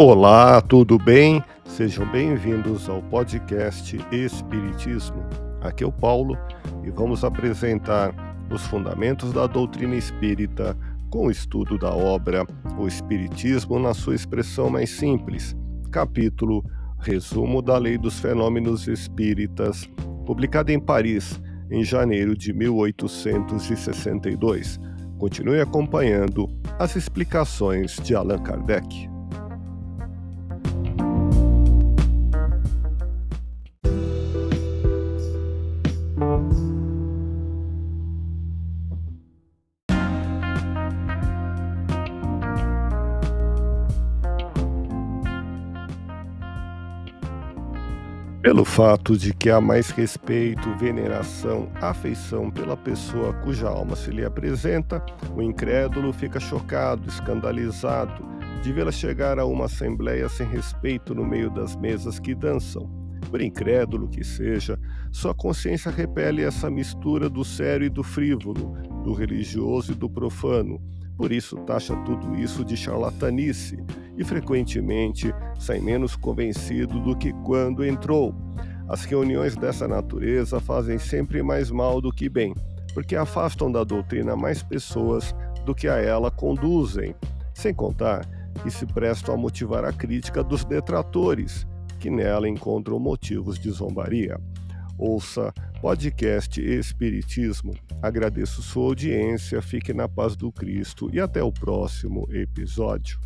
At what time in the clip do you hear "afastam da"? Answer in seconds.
83.14-83.84